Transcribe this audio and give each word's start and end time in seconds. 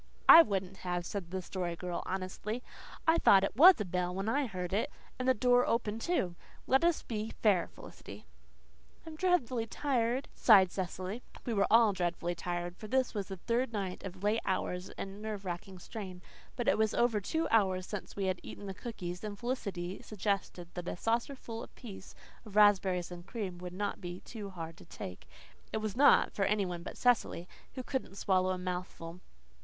"I 0.27 0.41
wouldn't 0.41 0.77
have," 0.77 1.05
said 1.05 1.29
the 1.29 1.43
Story 1.43 1.75
Girl 1.75 2.01
honestly. 2.07 2.63
"I 3.07 3.19
thought 3.19 3.43
it 3.43 3.55
WAS 3.55 3.79
a 3.79 3.85
bell 3.85 4.15
when 4.15 4.27
I 4.27 4.47
heard 4.47 4.73
it, 4.73 4.89
and 5.19 5.27
the 5.27 5.35
door 5.35 5.63
open, 5.67 5.99
too. 5.99 6.33
Let 6.65 6.83
us 6.83 7.03
be 7.03 7.29
fair, 7.43 7.67
Felicity." 7.67 8.25
"I'm 9.05 9.15
dreadful 9.15 9.63
tired," 9.67 10.27
sighed 10.33 10.71
Cecily. 10.71 11.21
We 11.45 11.53
were 11.53 11.67
all 11.69 11.93
"dreadful 11.93 12.33
tired," 12.33 12.77
for 12.77 12.87
this 12.87 13.13
was 13.13 13.27
the 13.27 13.37
third 13.37 13.73
night 13.73 14.03
of 14.03 14.23
late 14.23 14.39
hours 14.43 14.89
and 14.97 15.21
nerve 15.21 15.45
racking 15.45 15.77
strain. 15.77 16.23
But 16.55 16.67
it 16.67 16.79
was 16.79 16.95
over 16.95 17.21
two 17.21 17.47
hours 17.51 17.85
since 17.85 18.15
we 18.15 18.25
had 18.25 18.39
eaten 18.41 18.65
the 18.65 18.73
cookies, 18.73 19.23
and 19.23 19.37
Felicity 19.37 20.01
suggested 20.01 20.67
that 20.73 20.87
a 20.87 20.97
saucerful 20.97 21.61
apiece 21.61 22.15
of 22.43 22.55
raspberries 22.55 23.11
and 23.11 23.23
cream 23.23 23.59
would 23.59 23.71
not 23.73 24.01
be 24.01 24.19
hard 24.51 24.77
to 24.77 24.85
take. 24.85 25.27
It 25.71 25.77
was 25.77 25.95
not, 25.95 26.31
for 26.33 26.45
any 26.45 26.65
one 26.65 26.81
but 26.81 26.97
Cecily, 26.97 27.47
who 27.75 27.83
couldn't 27.83 28.15
swallow 28.15 28.49
a 28.49 28.57
mouthful. 28.57 29.19